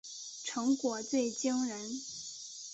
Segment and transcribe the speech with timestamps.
[0.43, 2.01] 成果最惊人